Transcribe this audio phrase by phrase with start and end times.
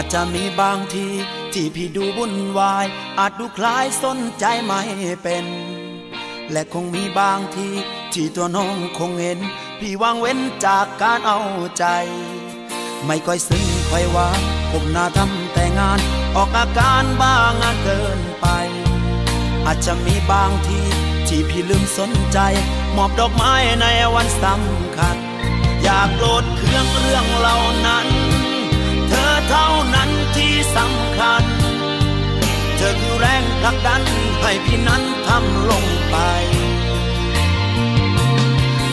[0.00, 1.06] อาจจะมีบางที
[1.52, 2.86] ที่พี่ดูวุ่นวาย
[3.18, 4.80] อาจดูคล้ายสนใจไม่
[5.22, 5.46] เป็น
[6.52, 7.68] และคงมีบางที
[8.12, 9.38] ที่ตัวน้องคงเห็น
[9.80, 11.40] พี่วางเว้นจากการเอา
[11.78, 11.84] ใจ
[13.06, 14.28] ไม่ค่อยซึ้งค่อยหวา
[14.70, 15.98] ผมน้าทำแต่งาน
[16.36, 18.46] ออกอาการบ้างงานเกินไป
[19.66, 20.80] อาจจะมีบางที
[21.28, 22.38] ที่พี่ลืมสนใจ
[22.96, 25.16] มอบดอกไม้ในวันสำคัญ
[25.82, 27.56] อยากโกรธเครื่องเรื่องเหล่า
[27.88, 28.08] นั้น
[29.48, 31.44] เท่านั้นที่สำคัญ
[32.76, 34.02] เธอคือแรงผลักดัน
[34.42, 36.16] ให้พี่นั้นทำลงไป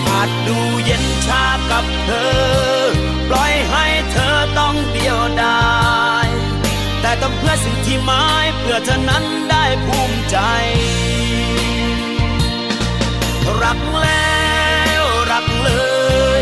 [0.08, 2.36] อาจดูเย็นชากับเธอ
[3.30, 5.64] ปล่อยให้เธอต้องเดียวดา
[6.26, 6.28] ย
[7.02, 10.38] แต่ต้องเพื่อสิ่งที่หมายเพื่อเธอนั้นได้ภูมิใจ
[13.64, 14.44] รักแล้
[15.02, 15.70] วรักเล
[16.40, 16.42] ย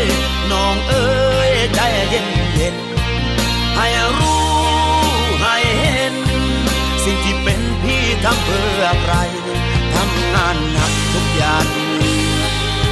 [0.52, 1.08] น้องเอ้
[1.50, 2.76] ยใจเย็นเย็น
[3.76, 4.44] ให้รู้
[5.42, 6.14] ให้เห็น
[7.04, 9.14] สิ่งที่เป็นพี่ทำเพื่อใคร
[9.94, 11.66] ทำงานหนักทุกอย่าง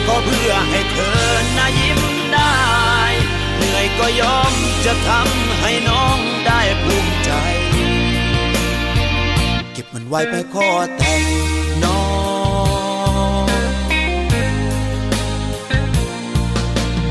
[0.06, 1.20] ก็เพื่อให้เธอ
[1.56, 2.00] น่ายิ้ม
[2.32, 2.56] ได้
[3.56, 4.53] เหนื่อยก็ยอม
[4.84, 7.31] จะทำให้น้องได้ภูมิใจ
[9.72, 11.25] เก็บมันไว้ไปขอแต่ง
[11.85, 12.02] น้อ
[13.43, 13.44] ง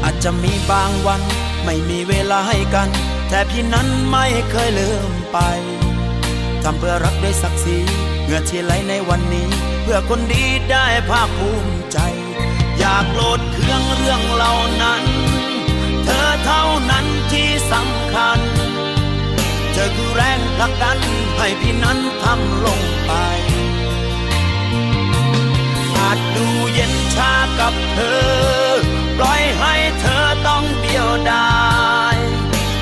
[0.04, 1.22] อาจจะมีบางวัน
[1.64, 2.90] ไม่มีเวลาให้กัน
[3.34, 5.38] แต่พี่นั้นไม่เคยลืมไป
[6.64, 7.78] ทำเพื่อรักด้วยศักดิ์ศรี
[8.24, 9.48] เหงื่อที่ไหลในวันนี้
[9.82, 11.98] เพื่อคนดีได้ภาคภูมิใจ
[12.78, 15.04] อยากโกรธเครื่องเรื่องเหล่านั้น
[16.04, 18.40] เธอเท่านั้นที่สำคัญ
[19.72, 21.00] เธอคือแรงผลักดัน
[21.38, 23.12] ให้พี่นั้นทำลงไป
[25.98, 28.26] อาจดูเย็นชากับเธอ
[29.18, 31.48] ปล่อยให้เธอต้องเดียวดา
[31.80, 31.81] ย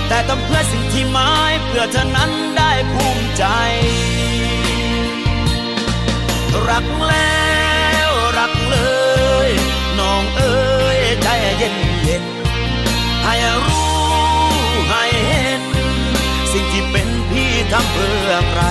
[0.10, 3.46] แต่ทำเพื่อสิ่งที่หมายเพื่อเธอนั้นได้ภูมิใจ
[6.70, 7.50] รักแล้
[8.08, 8.78] วรักเล
[9.48, 9.50] ย
[10.00, 10.60] น้องเอ๋
[10.98, 11.28] ยใจ
[11.58, 12.24] เย็นเย็น
[13.24, 13.36] ให้
[13.66, 13.90] รู้
[14.90, 15.62] ให้เห็น
[16.54, 18.64] สิ่งที่เป็นพี่ทำเพื่อใคร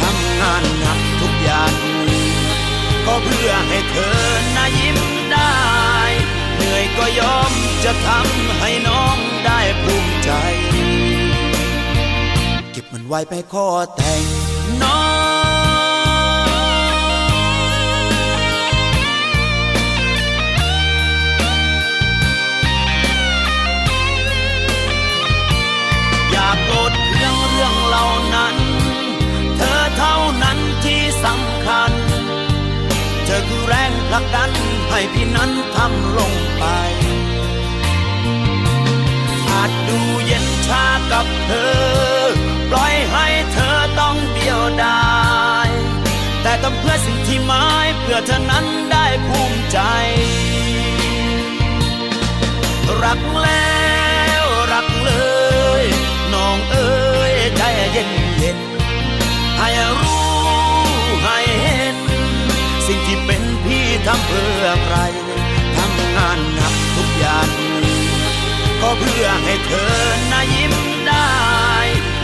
[0.00, 1.72] ทำงานหนักทุกอย่าง
[3.06, 4.18] ก็เพื่อให้เธอ
[4.56, 4.98] น่ายิ้ม
[5.32, 5.56] ได้
[6.54, 7.52] เหนื่อยก็ยอม
[7.84, 10.34] จะทำให้น้องได้ภูมิ ใจ
[12.72, 14.22] เก็บมันไว้ไปขอแต่ง
[14.82, 16.48] น้อง
[26.30, 28.56] อย่าโกรธเรื่องเรื่องเหล่านั้น
[29.56, 31.92] เธอเท่านั้นที่สำคัญ
[33.24, 34.50] เธอคือแรงผลักดัน
[34.90, 36.64] ให้พี่นั้นทำลงไป
[39.68, 41.78] จดูเย็นชากับเธอ
[42.70, 45.02] ปล่อยให้เธอต้องเดียวดา
[45.66, 45.68] ย
[46.42, 49.78] แต่ต้องเพื่อสิ่งที่หมายเพื่อเธอนั้นได้ภูมิใจ
[53.04, 53.78] รักแล้
[54.42, 55.12] วรักเล
[55.82, 55.84] ย
[56.34, 56.98] น้องเอ้
[57.32, 57.62] ยใจ
[57.92, 58.58] เย็นเย็น
[59.58, 59.68] ให้
[60.00, 60.28] รู้
[61.24, 61.96] ให้เห็น
[62.86, 64.96] สิ่งที่เป็นพี่ทำเพื่อใคร
[65.76, 67.48] ทำงานหนักทุกอย่าง
[68.82, 69.92] ก็เพื่อให้เธอ
[70.32, 70.74] น่ายิ้ม
[71.06, 71.28] ได้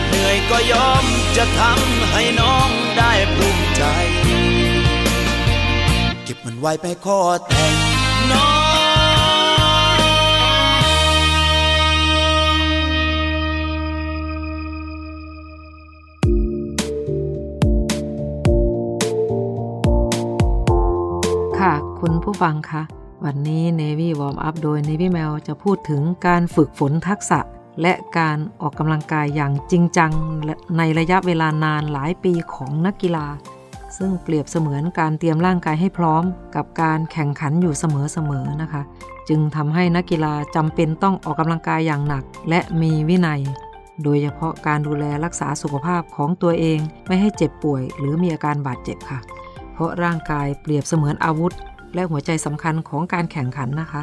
[0.07, 1.03] เหนื่อยก็ยอม
[1.37, 3.83] จะทำให้น้องได้ภูมิใจ
[6.23, 7.75] เก็บมันไว้ไปขอแต่ง
[8.31, 8.55] น้อง
[21.59, 22.83] ค่ะ คุณผู้ฟังคะ
[23.29, 27.39] วันนี้ Navy Warm Up โดย Navy Mail จะพูดถึงการฝึกฝนทักษะ
[27.81, 30.11] และการออกกำลังกายอย่างจริงจัง
[30.77, 33.27] ในระยะเวลานานหลายปีของนักกีฬา
[33.97, 36.23] ซึ่งเปรียบเสมือนการเตรียมร่างกายให้พร้อม
[36.55, 38.81] กับการแข่งขันอยู่เสมอๆนะคะ
[39.29, 43.41] จึงทำให้นักกีฬาจำเป็นต้องออกกำลังกายอย่างหนัก และมีวินัย
[44.03, 49.19] โดยเฉพาะการดูแลรักษาสุขภาพของตัวเองไม่ให้เจ็บป่วย หรือมีอาการบาดเจ็บค่ะ
[49.73, 51.53] เพราะร่างกายเปรียบเสมือนอาวุธ
[51.95, 54.01] และหัวใจสำคัญของการแข่งขันนะคะ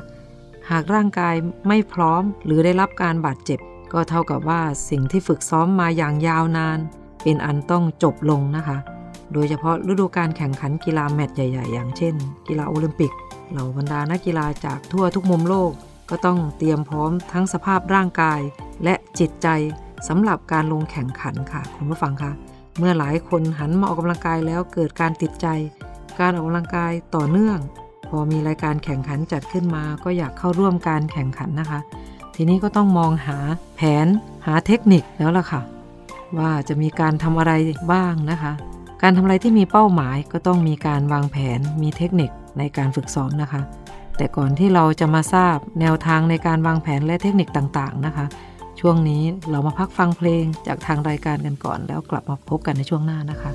[0.71, 1.35] หากร่างกาย
[1.69, 3.59] ไม่พร้อมหรือได้รับการบาดเจ็บ
[3.93, 6.79] ก็เท่ากับว่าสิ่งที่ฝึกซ้อมมาอย่างยาวนาน
[7.23, 8.77] เป็นอันต้องจบลงนะคะ
[9.33, 12.15] โดยเฉพาะฤดูการแข่งขันกีฬาแมตช์ใหญ่ๆ อย่างเช่น
[12.49, 13.13] กีฬาโอลิมปิก
[13.51, 15.73] เหล่าบรรดานักกีฬาจากทั่วทุกมุมโลก
[16.11, 18.41] ก็ต้องเตรียมพร้อมทั้งสภาพร่างกาย
[18.85, 19.49] และจิตใจ
[20.09, 22.33] สำหรับการลงแข่งขันค่ะคุณผู้ฟังคะ
[22.79, 25.47] เมื่อหลายคนหันมาออกกำลังกายแล้วเกิดการติดใจ
[26.21, 27.59] การออกกำลังกายต่อเนื่อง
[28.17, 31.81] อมีรายการแข่งขันจัดขึ้นมา ก็อยากเข้าร่วมการแข่งขันนะคะ
[32.35, 33.39] ทีนี้ก็ต้องมองหา
[33.77, 34.07] แผน
[34.47, 35.61] หาเทคนิคแล้วล่ะค่ะ
[36.39, 37.53] ว่าจะมีการทำอะไร
[37.93, 38.53] บ้างนะคะ
[39.03, 43.63] การทำอะไรที่มีเป้าหมายก็ต้องมีการวางแผนมีเทคนิคในการฝึกซ้อมนะคะ
[44.17, 48.27] แต่ก่อนที่เราจะมาทราบแนวทางในการวางแผนและเทคนิคต่างๆนะคะ
[48.81, 53.53] ช่วงนี้เรามาพักฟังเพลงจากทางรายการกันก่อน แล้วกลับมาพบกันในช่วงหน้านะคะ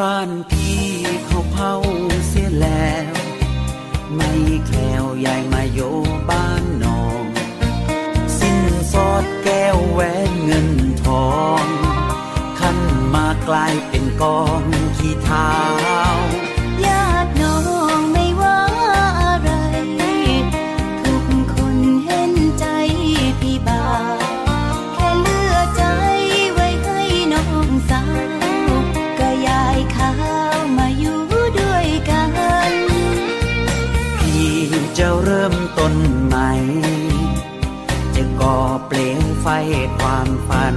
[0.00, 0.88] บ้านพี่
[1.26, 1.72] เขาเผา
[2.28, 3.14] เสียแล้ว
[4.14, 4.32] ไม่
[4.66, 5.80] แคล้วใหญ่มาโย
[6.30, 7.24] บ้านนอง
[8.38, 8.60] สิ้น
[8.92, 10.70] สอดแก้วแหวนเงิน
[11.04, 11.30] ทอ
[11.62, 11.64] ง
[12.58, 12.78] ขั้น
[13.14, 14.62] มากลายเป็นกอง
[14.96, 15.50] ขี้เท้า
[15.84, 16.39] ญา
[39.42, 39.48] ไฟ
[39.98, 40.76] ความฝัน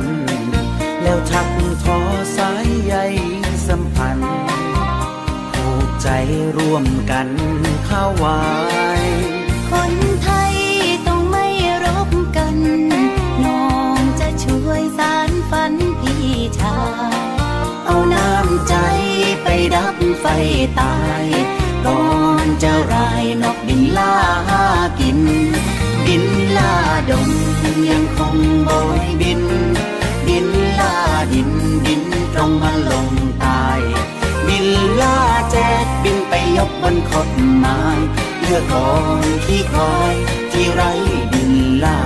[1.02, 1.48] แล้วชัก
[1.84, 2.00] ทอ
[2.38, 2.96] สายใย
[3.68, 4.34] สัมพันธ์
[5.54, 6.08] ผูกใจ
[6.58, 7.28] ร่วมกัน
[7.86, 8.42] เข้าไว้
[9.70, 9.94] คน
[10.24, 10.56] ไทย
[11.08, 11.48] ต้องไม่
[11.86, 12.58] รบกัน
[13.46, 13.68] น้อ
[13.98, 16.28] งจะช่วยสารฝันพี่
[16.60, 16.80] ชา
[17.12, 17.14] ย
[17.86, 18.76] เอาน้ำใจ
[19.44, 20.26] ไปดับไฟ
[20.82, 21.26] ตาย
[21.86, 22.04] ก่อ
[22.46, 24.16] นจะรายนกบินล่า
[25.00, 25.20] กิน
[26.06, 26.24] บิน
[26.58, 26.74] ล่า
[27.12, 27.30] ดง
[27.90, 28.70] ยังคงโบ
[29.04, 29.42] ยบิน
[30.28, 30.48] บิน
[30.80, 30.96] ล่า
[31.34, 31.52] ดิน
[31.86, 32.02] บิน
[32.34, 33.10] ตรงมาลง
[33.44, 33.82] ตาย
[34.48, 34.68] บิน
[35.02, 35.18] ล่า
[35.52, 37.80] แจ๊ดบินไปยกบนขดไม้
[38.42, 40.14] เลือกกองที่คอย
[40.52, 40.82] ที่ไร
[41.32, 41.54] บิน
[41.84, 42.00] ล่า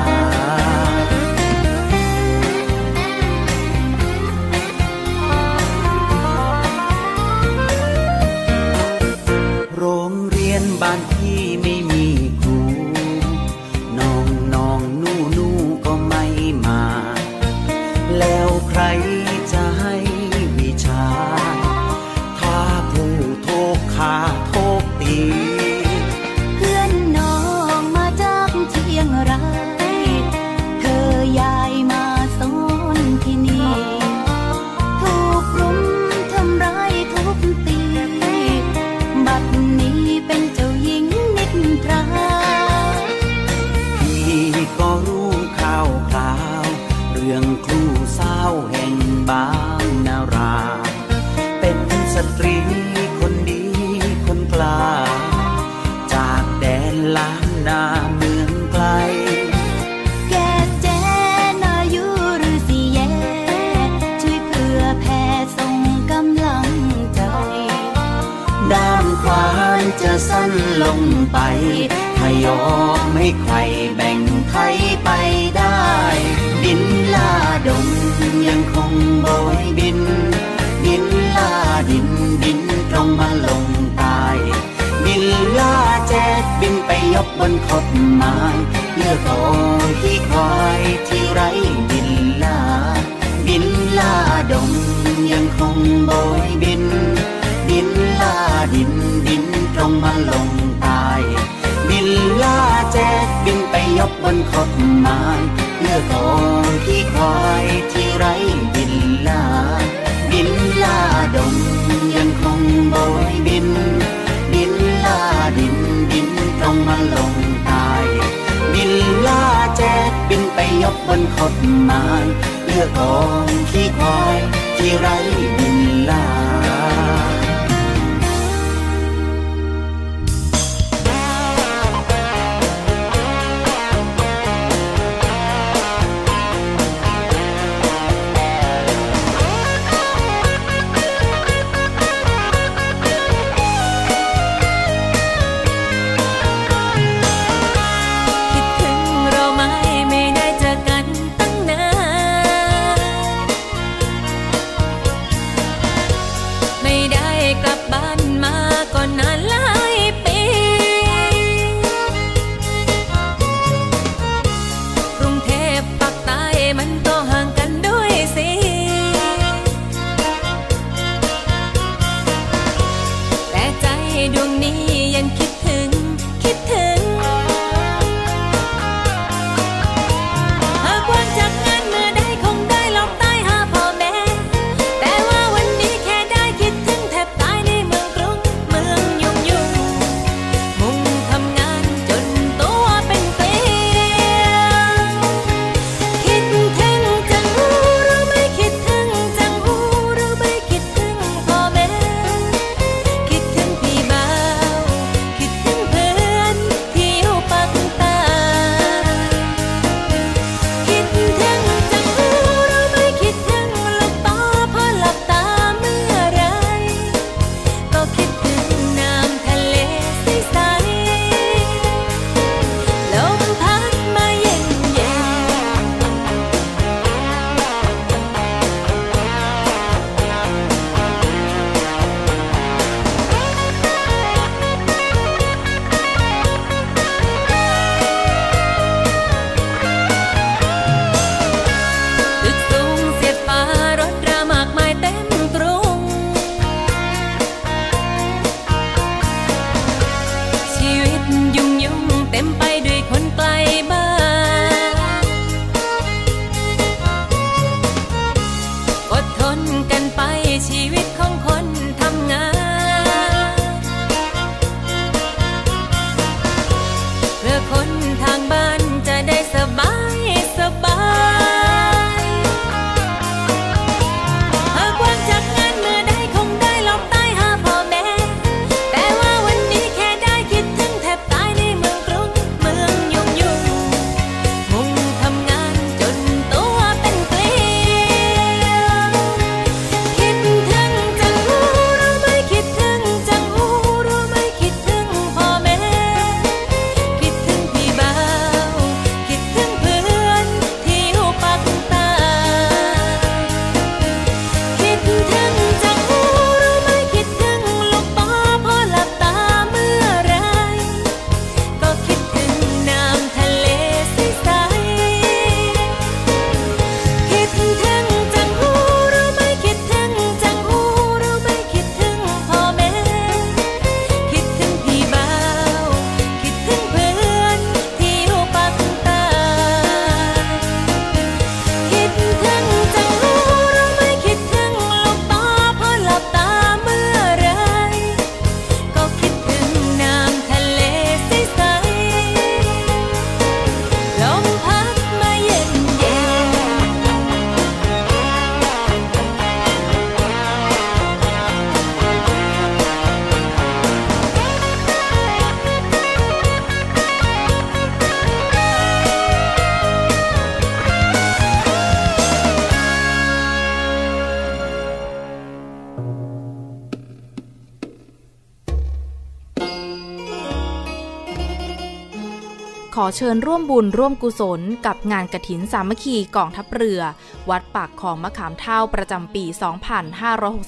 [373.15, 377.01] เชิญร่วมบุญร่วมกุศลกับงานกระถินสามัคคีกองทัพเรือ
[377.49, 379.43] วัดปากของมะขามเท่าประจำปี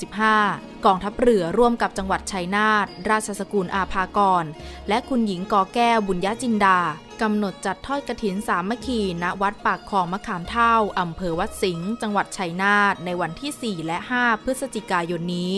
[0.01, 4.43] 2565 กองทัพเรือร่วมกับจังหวัดชัยนาทราชสกุลอาภากร
[4.89, 6.79] และคุณหญิงกอแก้วบุญญาจินดา
[7.21, 15.55] กำหนดจัดทอดกระถินสามัคคีณวัดปากของมะขามเท่าอำเภอวัดสิงห์จังหวัดชัยนาทในวันที่ 4 และ 5 พฤศจิกายนนี้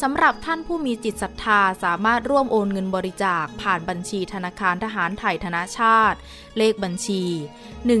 [0.00, 6.18] สำหรับท่านผู้มีจิตศรัทธาสามารถร่วมโอนเงินบริจาคผ่านบัญชีธนาคารทหารไทยธนาชาติ
[6.56, 7.24] เลขบัญชี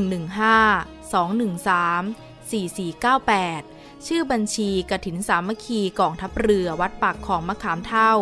[0.06, 8.12] 115 213 4498 ชื่อบัญชีกระถินสามัคคีกองทัพเรือวัดปากของมะขามเท่า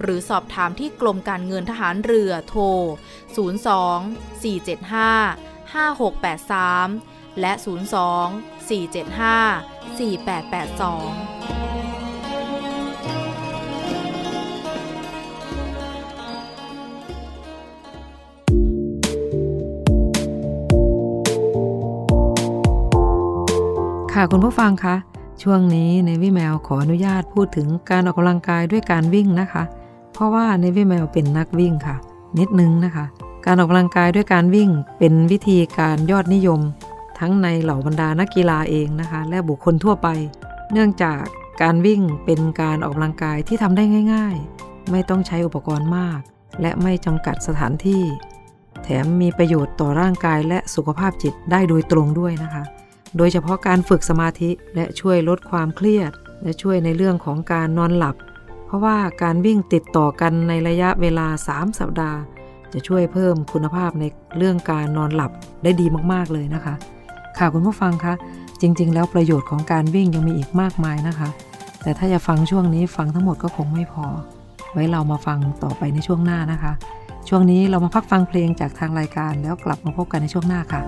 [0.00, 2.64] หรือสอบถามที่กรมการเงินทหารเรือโทร
[3.36, 7.64] 02 475 5683 และ 02
[8.68, 11.91] 475 4882
[24.16, 24.96] ค่ะคุณผู้ฟังคะ
[25.42, 29.62] ช่วงนี้ในวิแมวขออนุญาตพูดถึงการออกกำลังกายด้วยการวิ่งนะคะ
[30.12, 31.96] เพราะว่าในวิแมวเป็นนักวิ่งค่ะ
[32.38, 33.04] นิดนึงนะคะ
[33.46, 36.60] การออกกำลังกายด้วยการวิ่งเป็นวิธีการยอดนิยม
[37.18, 40.08] ทั้งในเหล่าบรรดานักกีฬาเองนะคะ และบุคคลทั่วไป
[40.72, 41.22] เนื่องจาก
[41.62, 46.20] การวิ่งเป็นการออกกำลังกายที่ทำได้ง่าย ๆ ไม่ต้องใช้อุปกรณ์มาก
[46.60, 48.02] และไม่จำกัดสถานที่
[48.82, 52.64] แถมมีประโยชน์ต่อร่างกายและสุขภาพจิตได้โดยตรงด้วยนะคะ
[53.16, 58.16] โดยเฉพาะการฝึกสมาธิและช่วยลดความเครียด และช่วยในเรื่องของการนอนหลับ
[58.66, 62.18] เพราะว่าการวิ่งติดต่อกันในระยะเวลา 3 สัปดาห์
[62.72, 64.04] จะช่วยเพิ่มคุณภาพใน
[64.38, 65.30] เรื่องการนอนหลับ
[65.62, 66.74] ได้ดีมากๆเลยนะคะ
[67.38, 68.14] ค่ะคุณผู้ฟังคะ
[68.60, 71.28] จริง ๆ แล้วประโยชน์ของการวิ่งยังมีอีกมากมายนะคะ
[71.82, 74.06] แต่ถ้าจะฟังช่วงนี้ฟังทั้งหมดก็คงไม่พอ
[74.72, 76.72] ไว้เรามาฟังต่อไปในช่วงหน้านะคะ
[77.28, 80.82] ช่วงนี้เรามาพักฟังเพลงจากทางรายการแล้วกลับมาพบกันในช่วงหน้าค่ะ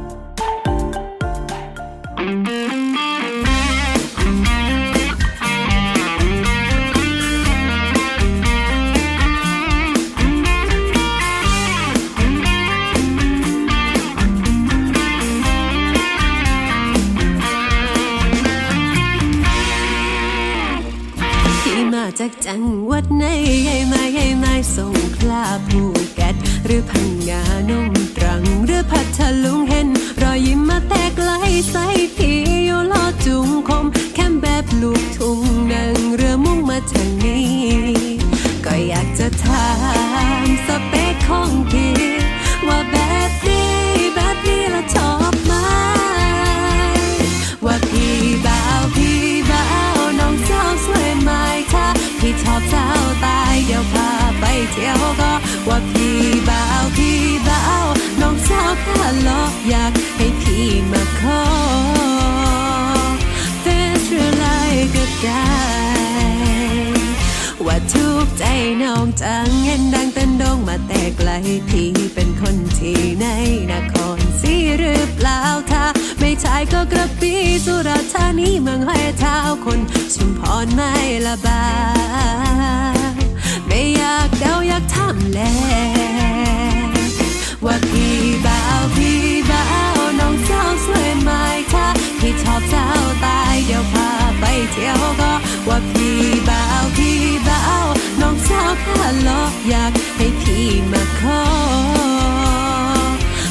[22.21, 23.25] จากจังหวัดไหน
[23.65, 25.83] ให้มาให้มาส่งคลาภู
[26.15, 29.89] เก็ตหรือพังงานงตรัง หรือพัทลุงเห็น
[30.23, 31.31] รอยยิ้มมาแตกไกล
[31.71, 35.39] ใส่พี่อยู่ลอจุงคม แค่แบบลูกทุ่ง
[35.73, 37.49] นั่งเรือมุ่งมาทางนี้
[38.65, 39.69] ก็อยากจะถา
[40.45, 41.95] มสเปคของพี่
[42.67, 42.97] ว่าแบ
[43.29, 43.73] บนี้
[44.15, 45.24] แบบนี้ละชอบ
[54.73, 55.33] เที่ยวก็
[55.69, 57.87] ว่าพี่บ่าวพี่บ่าว
[58.21, 61.45] น้องสาวข้าลอกอยากให้พี่มาขอ
[63.63, 63.67] เฟ
[63.99, 64.47] ซหรือไล
[64.95, 65.49] ก็ได้
[67.67, 68.45] ว่าทุกใจ
[68.83, 71.31] น้องจังเห็นดังเต้นดงมาแต่ไกล
[71.69, 73.27] พี่เป็นคนที่ใน
[73.73, 75.85] นครศรีหรือเปล่าถ้า
[76.21, 77.35] ไม่ใช่ก็กระปี
[77.67, 79.81] สุราษฎร์ธานีเมืองห้อยเท้าคน
[80.15, 80.93] ชุมพรไม่
[81.27, 81.63] ละบา
[83.14, 83.14] ไม่
[83.97, 85.41] อยากเดาอยากทำแล
[87.65, 89.21] ว่าพี่บ่าวพี่
[89.51, 91.31] บ่าวน้องสาวสวยไหม
[91.73, 91.87] ถ้า
[92.21, 95.33] พี่ชอบสาวตายเดี๋ยวพาไปเที่ยวก็
[95.69, 96.19] ว่าพี่
[96.49, 97.19] บ่าวพี่
[97.49, 97.87] บ่าว
[98.21, 101.43] น้องสาวข้าลอกอยากให้พี่มาขอ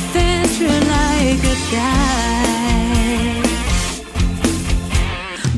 [0.09, 0.15] เฟ
[0.49, 1.95] ซหรือไลน์ก็ได้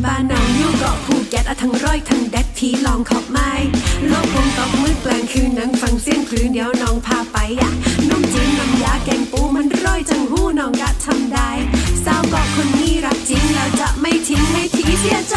[0.04, 0.98] บ้านน้องอยู่เกาะ
[1.30, 3.52] แก๊สอะทั้งร้อยทั้งแดดพี่ลองขอบไม้
[4.08, 7.72] โลกคงตกมือกลางคืนนั่งฟังเสียงคลื่นเดี๋ยวน้องพาไปอะ
[8.10, 11.50] น้องจีนน้ำยาแกงปูมันร้อยจังหู้น้องกะทำได้
[12.06, 15.36] สาวเกาะคนนี้รักจริงแล้วจะไม่ทิ้งให้ทีเสียใจ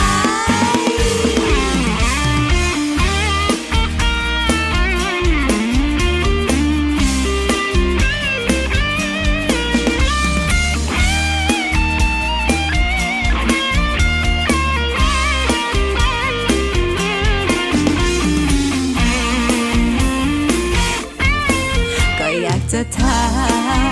[22.81, 23.23] จะถา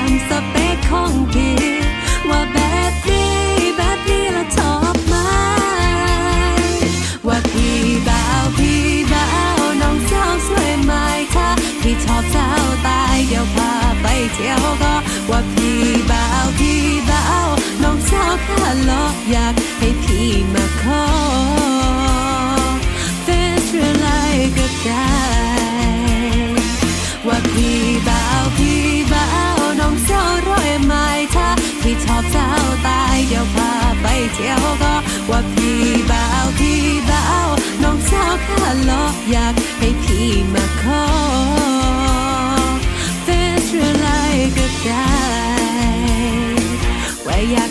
[0.07, 1.57] มสเปคของพี่
[2.29, 2.59] ว่าแบ
[2.91, 3.37] บนี้
[3.77, 5.15] แบบนี้ละชอบไหม
[7.27, 10.93] ว่าพี่บ่าวพี่บ่าวน้องสาวสวยไหม
[11.35, 11.49] ถ้า
[11.83, 13.73] พี่ชอบสาวตายเดี๋ยวพา
[14.03, 14.95] ไปเที่ยวก็
[15.31, 17.49] ว่าพี่บ่าวพี่บ่าว
[17.83, 21.07] น้องสาวข้าลอกอยากให้พี่มาขอ
[23.25, 23.29] เฟ
[23.67, 23.71] ซ
[24.01, 25.46] ห
[34.35, 34.95] เที่ยวก็
[35.31, 37.49] ว่าพี่บ่าวพี่บ่าว
[37.83, 41.07] น้องสาวข้าล้ออยากให้พี่มาขอ
[43.25, 44.09] เป็นเรื่องไร
[44.57, 45.09] ก็ได้
[47.27, 47.71] ว่าอยาก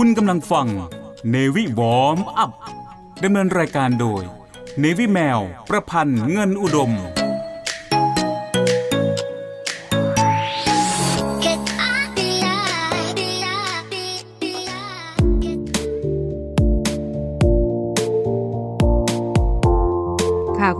[0.00, 0.68] คุณกำลังฟัง
[1.34, 2.52] Navy Warm Up
[3.24, 4.22] ดำเนินรายการโดย
[4.82, 6.90] Navy แมว ประพันธ์เงินอุดม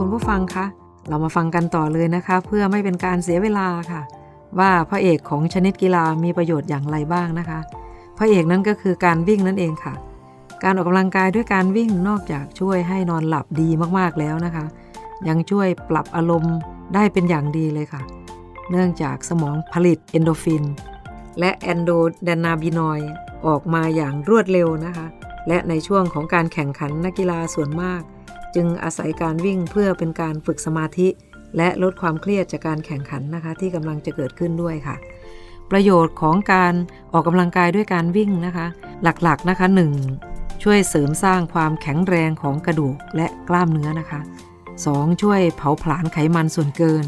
[0.01, 0.67] คุณผู้ฟังคะ
[1.09, 4.03] เรามาฟังกันต่อเลยนะคะ เพื่อไม่เป็นการเสียเวลาค่ะ
[4.59, 7.61] ว่าพระเอกของชนิดกีฬามีประโยชน์อย่างไรบ้างนะคะ
[8.19, 9.95] พระเอกนั้นก็คือการวิ่งนั่นเองค่ะ
[10.63, 14.65] การออกกำลังกายด้วยการวิ่งนอกจากช่วยให้นอนหลับดีมากๆแล้วนะคะ
[15.29, 16.57] ยังช่วยปรับอารมณ์
[16.95, 18.03] ได้เป็นอย่างดีเลยค่ะ
[18.71, 20.65] เนื่องจากสมองผลิตเอนโดฟิน
[21.39, 21.91] และแอนโด
[22.25, 23.01] แดนาบินอย
[23.47, 25.07] ออกมาอย่างรวดเร็วนะคะ
[25.49, 28.03] และในช่วงของการแข่งขันนักกีฬาส่วนมาก
[28.55, 31.09] จึงอาศัยการวิ่งเพื่อเป็นการฝึกสมาธิ
[31.57, 34.97] และลดความเครียดจากการแข่งขันนะคะ ที่กำลังจะเกิดขึ้นด้วยค่ะ
[35.71, 36.75] ประโยชน์ของการ
[37.13, 38.67] ออกกำลังกายด้วยการวิ่งนะคะ
[39.03, 39.67] หลักๆนะคะ
[40.15, 40.63] 1.
[40.63, 44.21] ช่วยเสริมสร้างความแข็งแรงของกระดูกและกล้ามเนื้อนะคะ
[44.71, 45.23] 2.
[45.23, 47.05] ช่วยเผาผลาญไขมันส่วนเกิน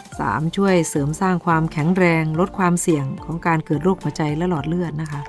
[0.00, 0.56] 3.
[0.56, 5.20] ช่วยเสริมสร้างความแข็งแรง ลดความเสี่ยงของการเกิดโรคหัวใจและหลอดเลือดนะคะ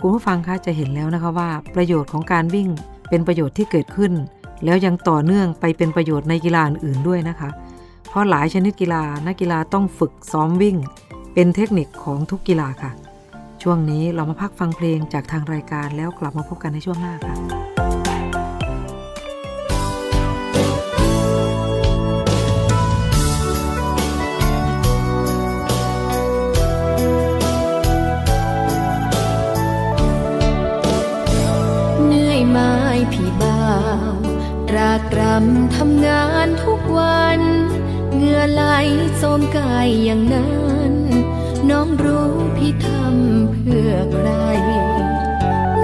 [0.00, 2.68] คุณผู้ฟังคะจะเห็นแล้วนะคะว่า ประโยชน์ของการวิ่ง
[3.08, 4.12] เป็นประโยชน์ที่เกิดขึ้น
[4.64, 7.50] แล้วยังต่อเนื่องไปเป็นประโยชน์ในกีฬาอื่นด้วยนะคะ
[8.08, 10.76] เพราะหลายชนิดกีฬานักกีฬาต้องฝึกซ้อมวิ่ง
[11.34, 12.90] เป็นเทคนิคของทุกกีฬาค่ะ
[13.62, 37.40] ช่วงนี้เรามาพักฟังเพลงจากทางรายการแล้วกลับมาพบกันในช่วงหน้าค่ะำทำงานทุกวัน
[38.14, 38.62] เหงื่อไหล
[39.18, 40.52] โสมกายอย่างนั้
[40.92, 40.94] น
[41.70, 44.28] น้องรู้พี่ทำเพื่อใคร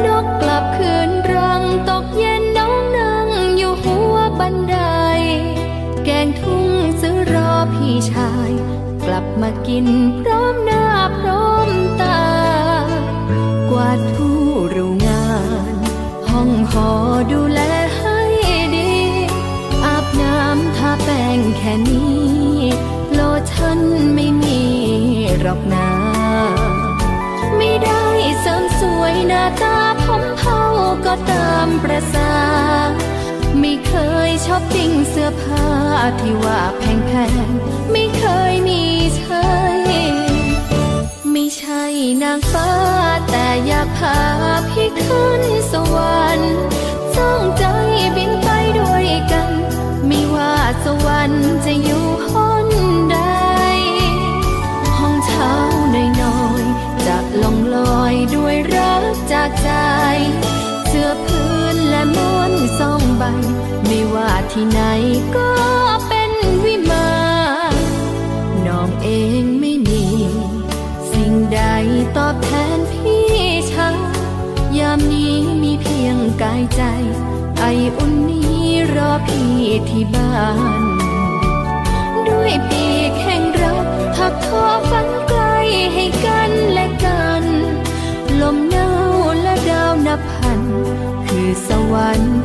[0.04, 4.78] นกกลับคืนรังตกเย็นน้องนั่งอยู่หัวบันได
[6.04, 6.66] แกงทุ่ง
[7.00, 8.50] ซื้อรอพี่ชาย
[9.06, 9.86] กลับมากิน
[10.20, 10.84] พร้อมหน้า
[11.18, 11.70] พร้อม
[12.02, 12.22] ตา
[13.70, 14.30] กวาดทู
[14.74, 15.28] รูงา
[15.72, 15.74] น
[16.28, 16.88] ห้องหอ
[17.32, 17.60] ดูแล
[21.04, 22.58] แป้งแค่นี้
[23.14, 23.80] โลชั่น
[24.14, 24.62] ไม่มี
[25.40, 25.90] หรอกนา
[27.56, 28.04] ไม่ได้
[28.40, 30.60] เสริมสวยหน้าตาผมเผา
[31.06, 32.32] ก็ตามประสา
[33.60, 33.92] ไม่เค
[34.28, 35.66] ยชอบปิ้งเสื้อผ้า
[36.20, 37.12] ที่ว่าแพ
[37.46, 38.82] งๆ ไม่เคยมี
[39.16, 39.48] ใช้
[41.32, 41.82] ไม่ใช่
[42.22, 42.70] นางฟ้า
[43.30, 44.18] แต่อยากพา
[44.68, 46.54] พี่ขึ้นสวรรค์
[47.16, 47.64] จ้องใจ
[48.16, 49.47] บินไปด้วยกัน
[50.84, 52.66] สวรรค์จะอยู่ห้อง
[53.12, 53.18] ใด
[54.98, 55.52] ห้องเช้า
[56.22, 59.70] น้อยๆจะลองลอยด้วยรักจากใจ
[60.88, 63.22] เสื้อพื้นและม้วนสองใบ
[63.86, 64.80] ไม่ว่าที่ไหน
[65.36, 80.48] ก็า
[80.80, 80.82] น
[82.28, 85.42] ด้วยปีกแห่งรักถักทอฝันไกล
[85.94, 87.44] ให้กันและกัน
[88.40, 90.60] ลมหนาวและดาวนับพัน
[91.26, 92.38] คือสวรรค์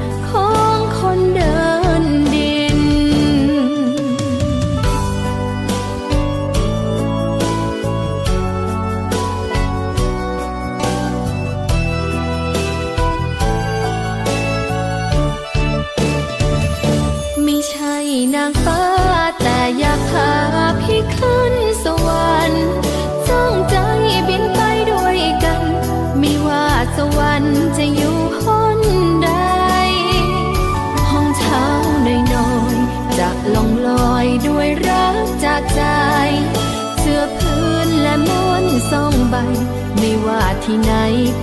[40.27, 40.93] ว่าที่ไหน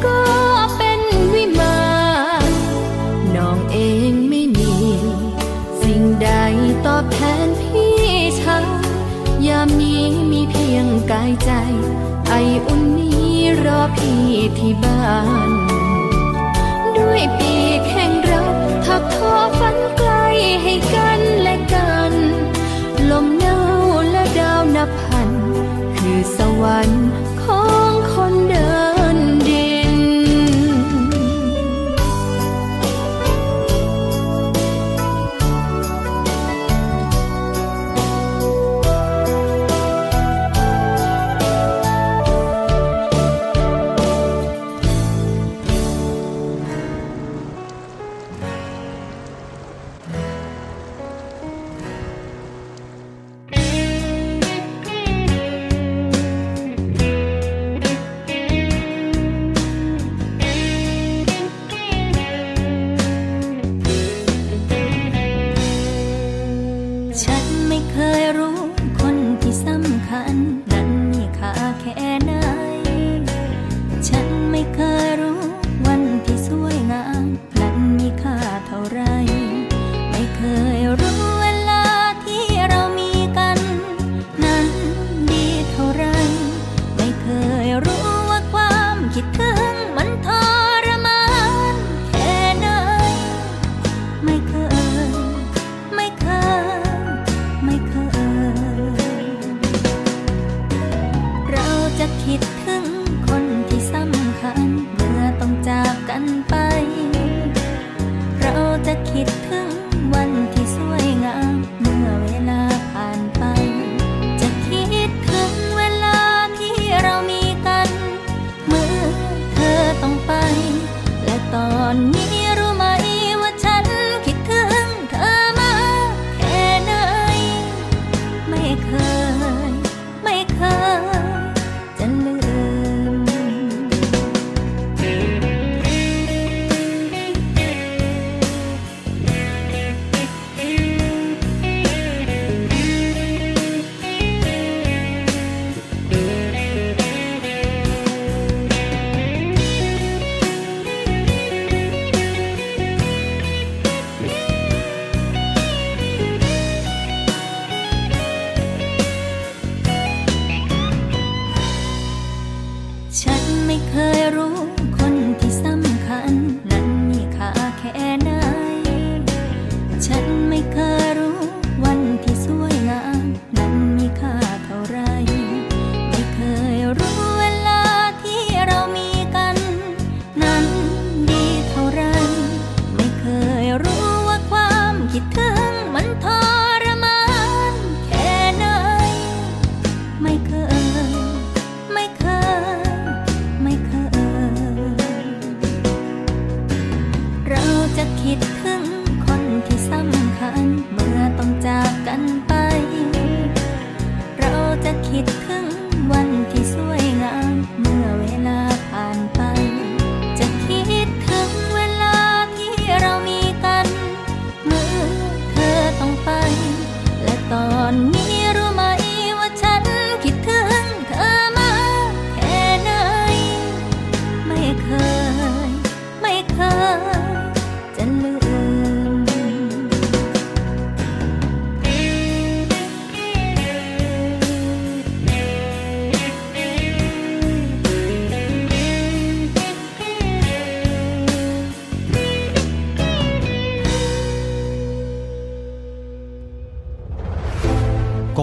[0.06, 0.20] ก็
[0.76, 1.00] เป็น
[1.34, 1.80] วิมา
[2.48, 2.50] น
[3.36, 3.78] น้องเอ
[4.10, 4.74] งไม่มี
[5.82, 6.30] สิ่งใด
[6.86, 7.94] ตอบแทนพี่
[8.40, 8.66] ชาย
[9.46, 11.50] ยามนี้มีเพียงกายใจ
[12.28, 12.34] ไอ
[12.66, 14.24] อุ่นนี้รอพี่
[14.58, 15.14] ที่บ้า
[15.48, 15.50] น
[16.96, 17.54] ด้วยปี
[17.90, 20.10] แห่งรักทักทอฝันไกล
[20.62, 21.09] ให้กันและกัน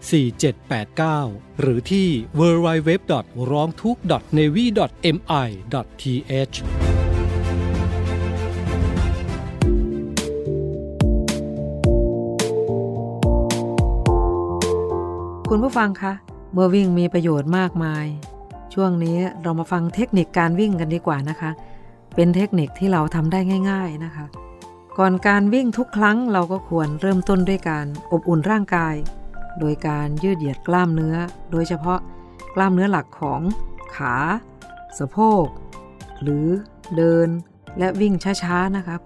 [0.00, 2.90] 4789 หรือที่ www.
[3.50, 4.02] ร้องทุกข์
[4.38, 4.64] navy
[5.14, 5.16] mi
[6.30, 6.56] th
[15.48, 16.12] คุณผู้ฟังคะ
[16.52, 18.06] เมื่อวิ่งมีประโยชน์มากมาย
[18.74, 21.50] ช่วงนี้เรามาฟังเทคนิคการวิ่งกันดีกว่านะคะ
[22.14, 23.40] เป็นเทคนิคที่เราทำได้
[23.70, 24.26] ง่าย ๆนะคะ
[24.98, 28.94] ก่อนการวิ่งทุกครั้งเราก็ควรเริ่มต้นด้วยการอบอุ่นร่างกาย
[29.58, 31.16] โดยการยืดเหยียดกล้ามเนื้อ
[31.52, 32.00] โดยเฉพาะ
[32.54, 33.40] กล้ามเนื้อหลักของ
[33.94, 34.16] ขา
[34.98, 35.46] สะโพก
[36.22, 36.46] หรือ
[36.96, 37.28] เดิน
[37.78, 39.00] และวิ่งช้าๆนะครับ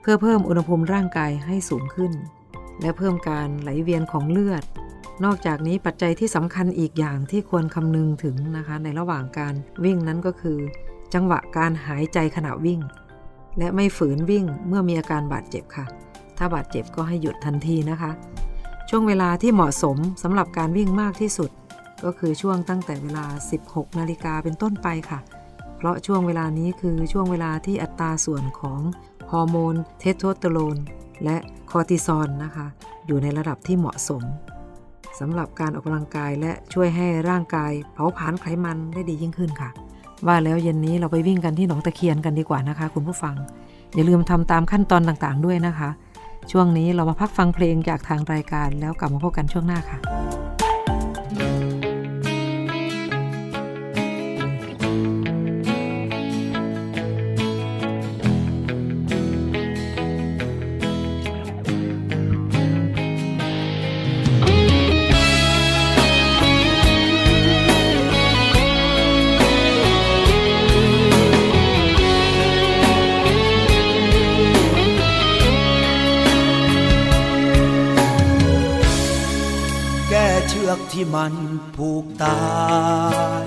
[0.00, 2.12] เพื่อเพิ่มอุณหภูมิร่างกายให้สูงขึ้น
[2.80, 4.62] และเพิ่มการไหลเวียนของเลือด
[5.24, 10.58] นอกจากนี้ปัจจัยที่สำคัญอีกอย่างที่ควรคำนึงถึงนะคะ ในระหว่างการวิ่งนั้นก็คือ
[11.14, 12.80] จังหวะการหายใจขณะวิ่ง
[13.58, 15.86] และไม่ฝืนวิ่งเมื่อมีอาการบาดเจ็บค่ะ
[16.38, 18.10] ถ้าบาดเจ็บก็ให้หยุดทันทีนะคะ
[18.94, 21.50] ช่วงเวลาที่เหมาะสมสำหรับการวิ่งมากที่สุด
[22.04, 23.26] ก็คือช่วงตั้งแต่เวลา
[23.62, 25.20] 16 นาฬิกาเป็นต้นไปค่ะ
[25.76, 28.80] เพราะช่วงเวลานี้คือช่วงเวลาที่อัตราส่วนของ
[29.30, 30.78] ฮอร์โมนเทสโทสเตอโรน
[31.24, 31.36] และ
[31.70, 32.66] คอร์ติซอลนะคะ
[33.06, 34.22] อยู่ในระดับที่เหมาะสม
[35.18, 39.70] สำหรับการออกกำลังกายและช่วยให้ร่างกายเผาผลาญไขมันได้ดียิ่งขึ้นค่ะ
[40.26, 43.34] ว่าแล้วเย็นนี้เราไปวิ่งกันที่หนองตะเคียนกันดีกว่านะคะ คุณผู้ฟัง
[43.94, 45.88] อย่าลืมทำตามขั้นตอนต่างๆด้วยนะคะ
[46.50, 49.98] ช่วงนี้เรามาพักฟังเพลงจากทางรายการแล้วกลับมาพบกันช่วงหน้าค่ะ
[81.02, 81.36] ที่มัน
[81.76, 82.40] ผูกตา
[83.42, 83.44] ย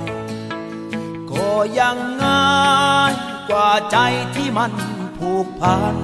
[1.32, 1.49] ก็
[1.80, 3.14] ยังง่าย
[3.49, 3.97] กว่าใจ
[4.36, 4.74] ที่มัน
[5.18, 5.95] ผูกพัน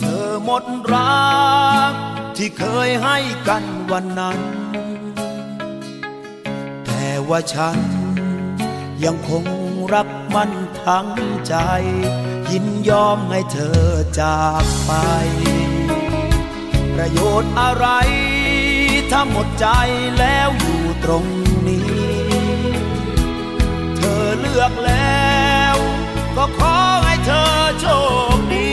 [0.00, 1.34] เธอหมดรั
[1.92, 1.94] ก
[2.36, 3.16] ที่เคยให้
[3.48, 4.38] กันวันนั้น
[6.84, 7.78] แต่ว่าฉัน
[9.04, 9.44] ยังคง
[9.94, 10.50] รักมัน
[10.84, 11.08] ทั้ง
[11.48, 11.54] ใจ
[12.50, 13.82] ยินยอมให้เธอ
[14.20, 14.92] จากไป
[16.94, 17.88] ประโยชน์อะไร
[19.10, 19.66] ถ้าหมดใจ
[20.18, 21.24] แล้วอยู่ตรง
[21.66, 21.86] นี้
[23.96, 25.76] เธอเลือกแล้ว
[26.36, 27.50] ก็ขอให้เธอ
[27.80, 27.86] โช
[28.36, 28.70] คดี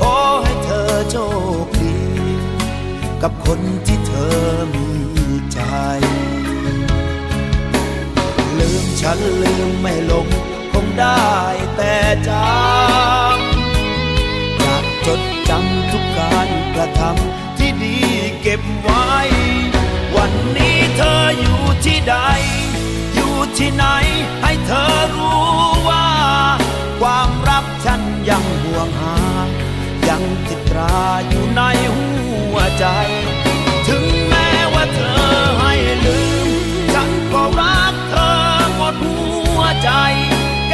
[0.00, 1.16] ขอให้เธอโช
[1.64, 1.98] คดี
[3.22, 4.38] กับคนที่เธอ
[4.74, 4.88] มี
[5.52, 5.60] ใจ
[8.58, 10.26] ลืมฉันลืมไม่ลง
[10.72, 11.30] คงได้
[11.76, 11.94] แต่
[12.28, 17.45] จำอยากจดจำทุกการกระทำ
[18.58, 19.16] บไว้
[20.16, 22.16] วันนี้เธออยู่ที่ใด
[23.14, 23.84] อยู่ที่ไหน
[24.42, 24.84] ให้เธอ
[25.14, 25.46] รู้
[25.88, 26.06] ว่า
[27.00, 28.00] ความรักฉัน
[28.30, 29.16] ยังห่วงหา
[30.08, 30.98] ยังติดตรา
[31.28, 31.62] อยู่ใน
[31.96, 32.10] หั
[32.54, 32.86] วใจ
[33.88, 35.24] ถึงแม้ว่าเธอ
[35.60, 36.48] ให้ลืม
[36.94, 38.34] ฉันก็รักเธอ
[38.76, 39.18] หมดหั
[39.58, 39.90] วใจ
[40.70, 40.72] แ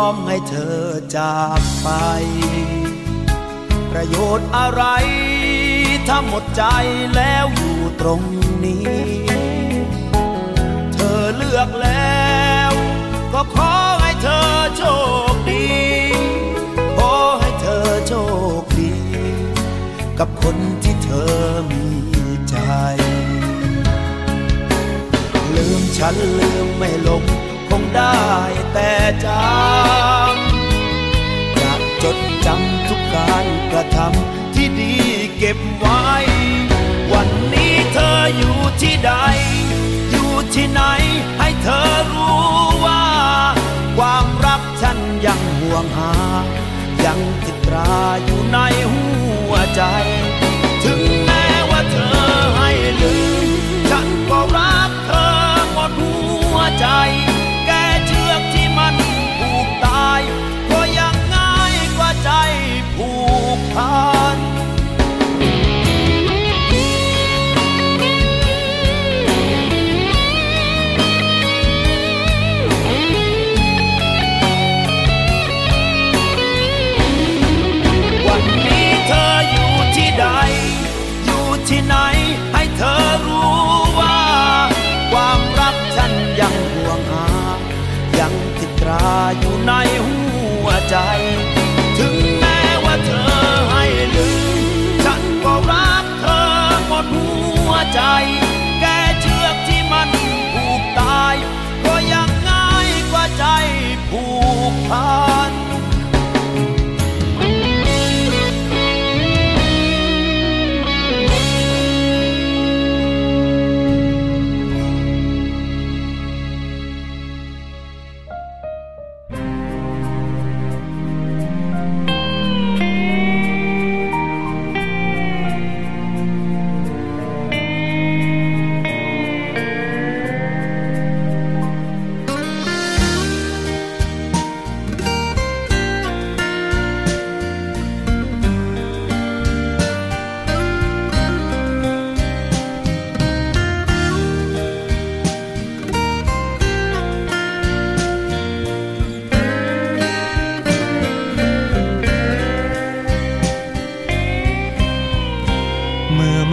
[0.00, 0.80] อมให้เธอ
[1.16, 1.88] จากไป
[3.90, 4.82] ประโยชน์อะไร
[6.08, 6.64] ถ้าหมดใจ
[7.16, 8.22] แล้วอยู่ตรง
[8.64, 8.88] นี้
[10.94, 12.72] เธอเลือกแล้ว
[13.32, 14.82] ก็ขอให้เธอโช
[15.32, 15.66] คดี
[16.96, 18.14] ขอให้เธอโช
[18.60, 18.94] คดี
[20.18, 21.34] กับคนที่เธอ
[21.70, 21.84] มี
[22.48, 22.56] ใจ
[25.56, 27.24] ลืมฉันลืมไม่ลง
[27.78, 28.22] งได้
[28.72, 28.92] แต่
[29.24, 30.54] จำ
[31.56, 34.94] อยากจดจำทุกการกระทำที่ดี
[35.38, 36.04] เก็บไว้
[37.12, 39.12] วันนี้เธออยู่ที่ใด
[40.10, 40.82] อยู่ที่ไหน
[41.38, 42.42] ให้เธอรู้
[42.84, 43.04] ว่า
[43.96, 46.12] ความรักฉันยังห่วงหา
[47.04, 47.94] ยังติดตรา
[48.24, 48.58] อยู่ใน
[48.90, 48.93] หัว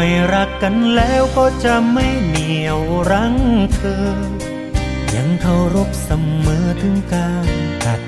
[0.04, 2.80] ไม่รักกันแล้วก็จะไม่เหนียว
[3.12, 3.36] รั้ง
[3.74, 4.06] เธอ
[5.16, 6.10] ยังเคารพเส
[6.46, 7.48] มอถึงการ
[7.86, 8.02] ตัด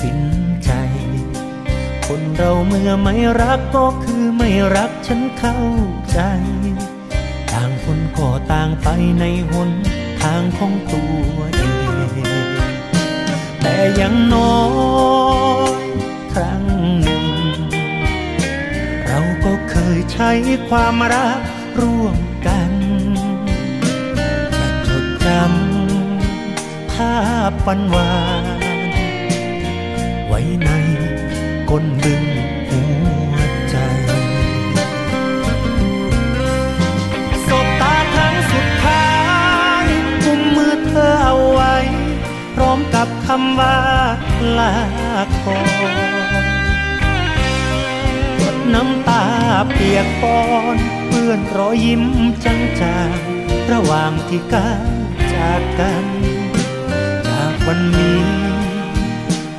[0.00, 0.20] สิน
[0.64, 0.70] ใจ
[2.06, 5.58] คนเราเมื่อไม่รักก็คือไม่รักฉันเข้า
[6.10, 6.18] ใจ
[7.52, 8.88] ต่างคนก็ต่างไป
[9.20, 9.70] ในหน
[10.22, 11.02] ทางของตั
[11.36, 11.62] วเอ
[12.06, 12.24] ง
[13.62, 14.56] แต่ยังน้อ
[15.82, 15.86] ย
[16.32, 16.59] ครั้งหนึ่ง
[19.96, 20.30] ยใช้
[20.68, 21.40] ความรัก
[21.82, 22.72] ร่วมกัน
[24.58, 27.18] จะจดจำภา
[27.50, 28.12] พวันวา
[28.42, 28.60] น
[30.26, 30.70] ไว้ใน
[31.70, 32.24] ก้นบึง
[32.68, 32.82] หั
[33.30, 33.34] ว
[33.70, 33.76] ใจ
[37.46, 39.06] สบตาครั้งสุดท้า
[39.84, 39.86] ย
[40.24, 41.74] กุมมือเธอเอาไว้
[42.54, 43.76] พร้อมกับคำว่า
[44.58, 44.72] ลา
[45.44, 45.90] ก่อน
[48.74, 49.19] น้ำตา
[49.72, 50.42] เปียกปอ
[50.74, 50.76] น
[51.08, 52.04] เปื้อนรอยยิ้ม
[52.44, 54.90] จังจางๆระหว่างที่ก้าว
[55.34, 56.06] จากกัน
[57.28, 58.22] จากวันนี้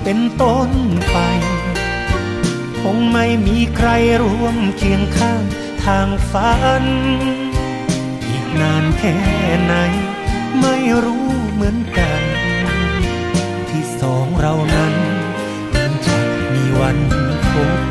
[0.03, 0.69] เป็นต้น
[1.11, 1.17] ไป
[2.81, 3.89] คงไม่มีใคร
[4.21, 5.43] ร่วมเคียงข้าง
[5.83, 6.85] ทางฝัน
[8.27, 9.15] อีกนานแค่
[9.63, 9.73] ไหน
[10.59, 10.75] ไม่
[11.05, 12.21] รู้เหมือนกัน
[13.69, 14.93] ที่สองเรานั้น
[15.75, 16.17] ยังจะ
[16.53, 16.97] มีวัน
[17.51, 17.90] พบ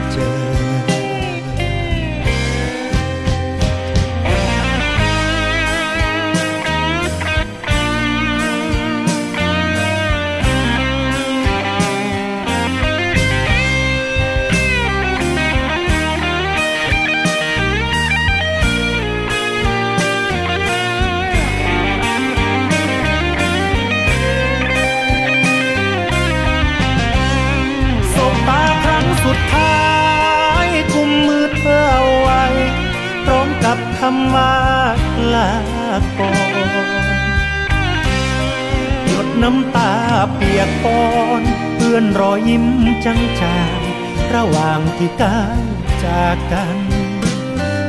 [40.34, 41.02] เปียกปอ
[41.40, 41.42] น
[41.76, 42.66] เพื่อนรอยยิ้ม
[43.04, 45.62] จังจางๆระหว่างที่ก้าว
[46.04, 46.78] จากกัน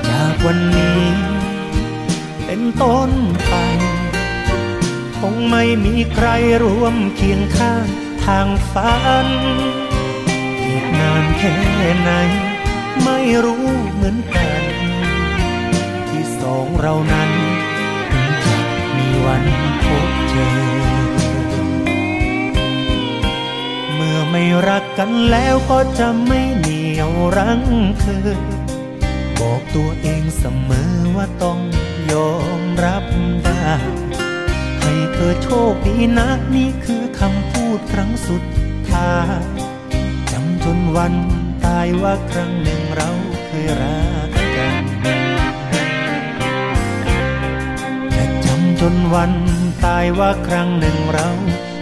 [0.09, 1.03] จากวันนี้
[2.45, 3.09] เป็นต้น
[3.47, 3.53] ไป
[5.19, 6.27] คงไม่มีใคร
[6.63, 7.87] ร่วมเคียงข้าง
[8.25, 8.93] ททางฝั
[9.25, 9.27] น
[10.65, 11.55] อีกนานแค่
[12.01, 12.11] ไหน
[13.03, 14.63] ไม่รู้เหมือนกัน
[16.09, 17.31] ที่สองเรานั้น
[18.11, 18.57] ถึงจะ
[18.97, 19.43] มีวัน
[19.83, 21.00] พบเจอ
[24.33, 27.61] ไม่รักกันแล้วก็จะไม่เหนียวรั้ง
[27.99, 28.29] เธอ
[29.39, 31.59] บอกตัวเองเสมอว่าต้อง
[32.11, 33.05] ยอมรับ
[33.45, 33.71] ได้
[34.81, 38.43] ให้เธอโชคดีนะนี่คือคำพูดครั้งสุด
[38.89, 39.41] ท้าย
[40.31, 41.13] จำจนวัน
[41.65, 43.11] ตายว่าครั้งหนึ่งเรา
[43.45, 44.85] เคยรักกัน
[48.11, 49.33] และจำจนวัน
[49.85, 51.29] ตายว่าครั้งหนึ่งเรา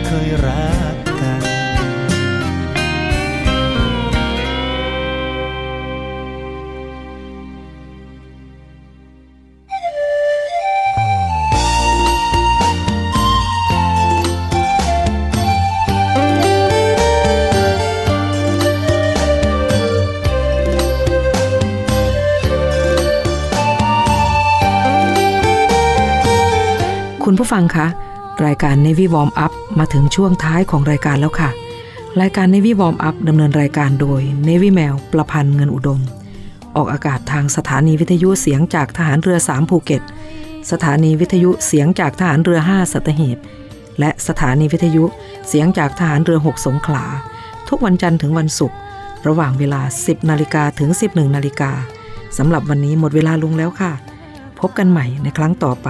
[0.05, 1.08] เคยรัก
[27.41, 27.87] ผู้ฟังคะ
[28.45, 31.49] รายการ Navy Warm Up มาถึงช่วงท้ายของรายการแล้วค่ะ
[32.21, 36.01] รายการ Navy Warm Up ดำเนินรายการโดย Navy แมวประพันธ์เงินอุดม
[36.75, 40.01] ออกอากาศทางสถานีวิทยุเสียงจากทหารเรือ 3 ภูเก็ต
[40.71, 43.37] สถานีวิทยุเสียงจากทหารเรือ 5 สัตหีบ
[43.99, 45.03] และสถานีวิทยุ
[45.47, 47.05] เสียงจากทหารเรือ 6 สงขลา
[47.69, 48.77] ทุกวันจันทร์ถึงวันศุกร์
[49.27, 51.71] ระหว่างเวลา 10 นาฬิกาถึง 11 นาฬิกา
[52.37, 53.91] สำหรับวันนี้หมดเวลาลงแล้วค่ะ
[54.59, 55.89] พบกันใหม่ในครั้งต่อไป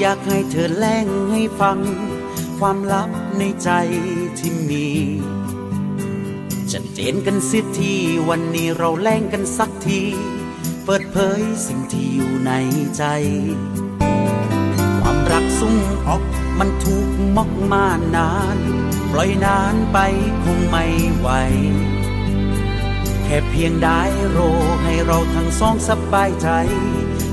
[0.00, 1.78] อยากให้เธอแล่งให้ฟัง
[2.58, 3.70] ความลับในใจ
[4.38, 4.88] ที่มี
[6.72, 7.94] ชัดเจนกันสิที
[8.28, 10.02] วันนี้เราแล่งกันสักที
[10.84, 12.52] เปิดเผยสิ่งที่อยู่ใน
[12.96, 13.04] ใจ
[15.00, 15.76] ความรักสุ่ง
[16.08, 16.22] ออก
[16.58, 17.86] มันถูกมอกมา
[18.16, 18.58] นาน
[19.12, 19.98] ปล่อยนานไป
[20.42, 20.84] คงไม่
[21.18, 21.28] ไหว
[23.24, 24.38] แค่เพียงได้โร
[24.82, 26.48] ให้เราทั้งสองสบายใจ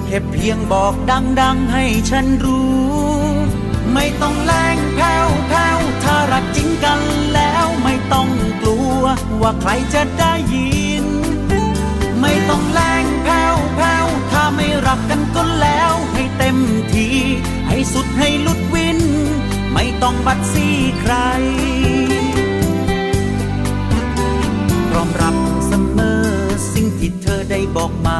[0.07, 2.77] แค่เพียงบอกดังๆให้ฉันรู้
[3.93, 7.01] ไม่ต้องแรงแผ่วแผ่วถ้ารักจริงกัน
[7.33, 8.29] แล้วไม่ต้อง
[8.61, 9.03] กลัว
[9.41, 11.05] ว่าใครจะได้ยิน
[12.21, 16.57] ไม่ต้องแรงแผ่วแผ่วถ้าไม่รักกันก็แล้วให้เต็ม
[16.93, 17.17] ที่
[17.67, 18.99] ให้สุดให้ลุดวิน
[19.73, 20.67] ไม่ต้องบัดซี
[20.99, 21.13] ใคร
[24.89, 25.35] พร้อมรับ
[25.67, 26.23] เสมอ
[26.73, 28.19] สิ่งที่เธอได้บอกมา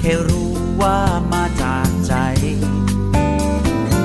[0.00, 0.98] แค่รู้ ว่า
[1.32, 2.14] มาจากใจ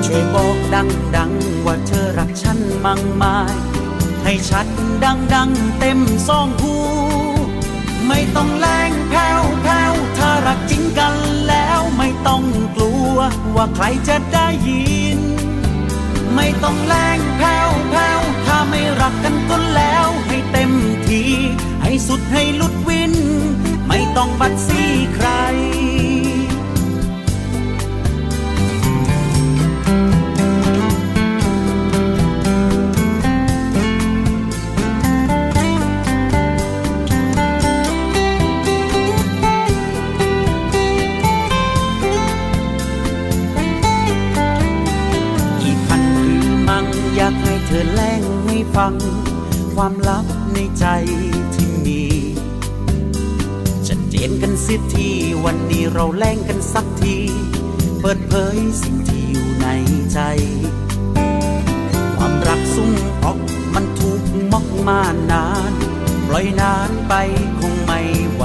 [0.05, 3.55] ช่วยบอกดังๆว่าเธอรักฉันมั่งมาย
[4.23, 4.65] ให้ชัด
[5.33, 6.75] ดังๆเต็มซองหู
[8.07, 11.15] ไม่ต้องแรงแผ่วแผ่วถ้ารักจริงกัน
[11.47, 12.43] แล้วไม่ต้อง
[12.75, 13.17] กลัว
[13.55, 15.19] ว่าใครจะได้ยิน
[16.35, 20.71] ไม่ต้องแรงแผ่วแผ่วถ้าไม่รักกันก็แล้วให้เต็ม
[21.07, 21.31] ที่
[21.81, 23.13] ให้สุดให้ลุดวิน
[23.87, 25.27] ไม่ต้องบัดซี่ใคร
[48.77, 48.95] ฟัง
[49.75, 50.85] ความลับในใจ
[51.55, 52.01] ที่มี
[53.87, 55.09] ชัดเจนกันสิที
[55.45, 57.17] วันนี้เราแล่งกันสักที
[58.01, 59.67] เปิดเผยสิ่งที่อยู่ใน
[60.13, 60.19] ใจ
[62.17, 62.91] ความรักสุ่ง
[63.23, 63.39] ออก
[63.73, 64.21] มันถูก
[64.51, 65.01] มอกมา
[65.31, 65.73] นาน
[66.27, 67.13] ปล่อยนานไป
[67.59, 68.01] คงไม่
[68.33, 68.43] ไหว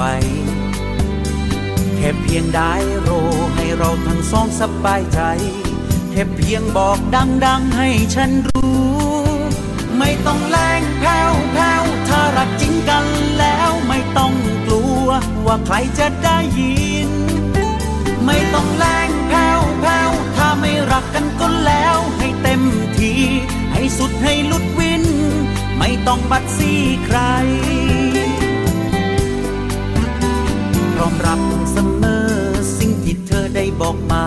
[1.95, 3.09] แค่เพียงได้โร
[3.55, 5.21] ให้เราทั้งสองสบายใจ
[6.11, 6.99] แค่เพียงบอก
[7.45, 9.22] ดัง ๆ ให้ฉันรู้
[10.05, 13.05] ไม่ต้องแรงแผ่วแผ่วถ้ารักจริงกัน
[13.39, 14.33] แล้วไม่ต้อง
[14.65, 15.07] กลัว
[15.45, 17.09] ว่าใครจะได้ยิน
[18.25, 22.61] ไม่ต้องแรงแผ่วแผ้วถ้าไม่รักกันก็แล้วให้เต็ม
[22.97, 23.13] ที
[23.71, 25.03] ให้สุดให้ลุดวิน
[25.77, 27.19] ไม่ต้องบัดซี่ใคร
[30.93, 31.39] พร้อมรับ
[31.71, 32.29] เสมอ
[32.77, 34.25] สิ่งที่เธอได้บอกมา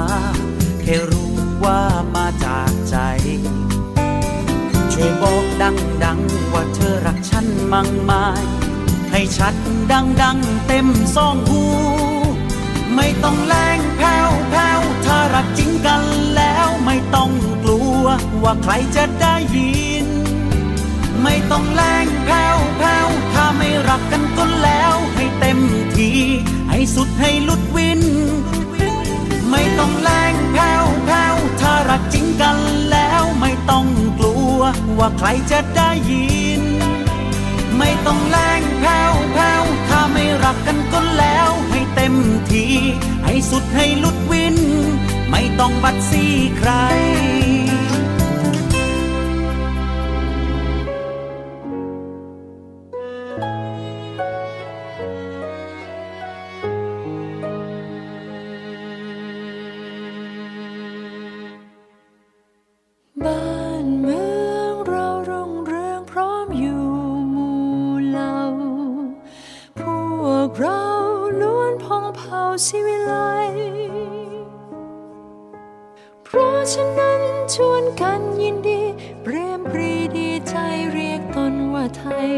[0.80, 1.32] แค่รู้
[1.64, 1.80] ว่า
[2.14, 2.96] มาจากใจ
[4.98, 8.42] ช่วยบอกดังๆว่าเธอรักฉันมั่งมาย
[9.10, 9.54] ให้ชัด
[9.92, 10.86] ดังๆเต็ม
[11.16, 11.62] สองหู
[12.94, 16.02] ไม่ต้องแรงแผ้วแผ้วถ้ารักจริงกัน
[16.36, 17.30] แล้วไม่ต้อง
[17.62, 18.04] กลัว
[18.42, 20.08] ว่าใครจะได้ยิน
[21.22, 25.58] ไม่ต้องแรงแผ้วแผ้วถ้าไม่รักกันก็แล้วให้เต็ม
[25.96, 26.10] ที
[26.70, 28.02] ให้สุดให้ลุดวิน
[29.50, 32.56] ไม่ต้องแรงแผ้วแผ้วถ้ารักจริงกัน
[32.90, 33.86] แล้วไม่ต้อง
[34.18, 34.35] กลัว
[34.98, 36.62] ว่าใครจะได้ยิน
[37.78, 42.14] ไม่ต้องแรงแผ้วแผ้วถ้าไม่รักกันก็แล้ว ให้เต็ม
[42.50, 42.64] ที
[43.24, 44.56] ให้สุดให้ลุดวิน
[45.30, 46.70] ไม่ต้องบัดซี่ใคร
[70.60, 70.82] เรา
[71.40, 73.12] ล้วนพองเผาสิวิไล
[76.24, 77.20] เพราะฉะนั้น
[77.54, 78.82] ชวนกันยินดี
[79.22, 80.54] เปรียมปรีดีใจ
[80.92, 82.28] เรียกตนว่าไทย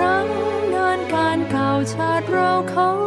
[0.00, 0.28] ครั้ง
[0.74, 2.99] นานการเก่าชาติเราเขา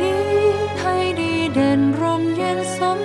[0.00, 0.24] นี้
[0.76, 2.98] ไทยดีเด่นร่มเย็นสม